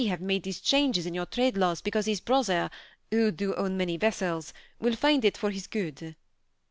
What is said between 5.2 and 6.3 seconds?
it for his good.''